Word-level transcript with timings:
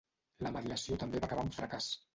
La 0.45 0.53
mediació 0.55 0.99
també 1.05 1.23
va 1.23 1.31
acabar 1.33 1.47
en 1.49 1.57
fracàs. 1.61 1.97